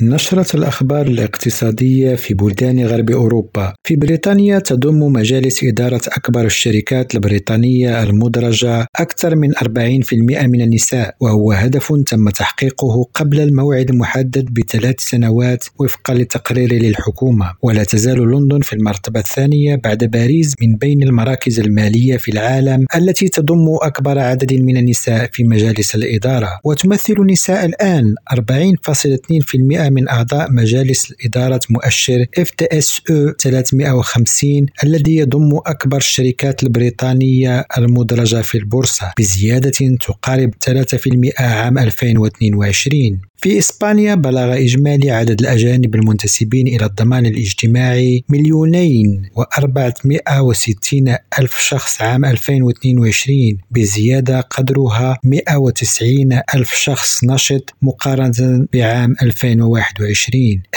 [0.00, 3.74] نشرة الأخبار الاقتصادية في بلدان غرب أوروبا.
[3.84, 11.52] في بريطانيا تضم مجالس إدارة أكبر الشركات البريطانية المدرجة أكثر من 40% من النساء وهو
[11.52, 17.52] هدف تم تحقيقه قبل الموعد المحدد بثلاث سنوات وفقا لتقرير للحكومة.
[17.62, 23.28] ولا تزال لندن في المرتبة الثانية بعد باريس من بين المراكز المالية في العالم التي
[23.28, 26.60] تضم أكبر عدد من النساء في مجالس الإدارة.
[26.64, 36.62] وتمثل النساء الآن 40.2% من أعضاء مجالس إدارة مؤشر FTSE 350 الذي يضم أكبر الشركات
[36.62, 45.94] البريطانية المدرجة في البورصة بزيادة تقارب 3% عام 2022 في إسبانيا بلغ إجمالي عدد الأجانب
[45.94, 53.36] المنتسبين إلى الضمان الاجتماعي مليونين وأربعمائة وستين ألف شخص عام 2022
[53.70, 59.73] بزيادة قدرها 190 ألف شخص نشط مقارنة بعام 2021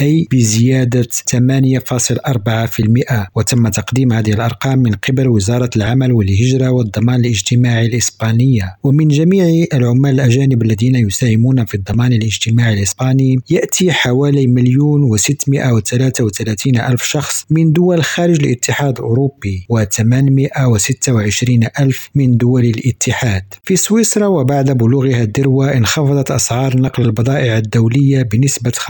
[0.01, 8.75] أي بزيادة 8.4% وتم تقديم هذه الأرقام من قبل وزارة العمل والهجرة والضمان الاجتماعي الإسبانية.
[8.83, 16.23] ومن جميع العمال الأجانب الذين يساهمون في الضمان الاجتماعي الإسباني يأتي حوالي مليون وستمائة وثلاثة
[16.23, 23.43] وثلاثين ألف شخص من دول خارج الاتحاد الأوروبي وثمانمائة وستة وعشرين ألف من دول الاتحاد.
[23.63, 28.86] في سويسرا وبعد بلوغها الذروة انخفضت أسعار نقل البضائع الدولية بنسبة 85%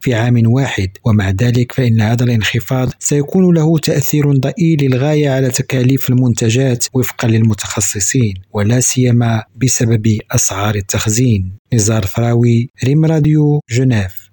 [0.00, 0.88] في عام واحد.
[1.04, 8.34] ومع ذلك فإن هذا الانخفاض سيكون له تأثير ضئيل للغاية على تكاليف المنتجات وفقا للمتخصصين
[8.52, 11.52] ولا سيما بسبب أسعار التخزين.
[11.72, 14.26] نزار فراوي ريم راديو جنيف.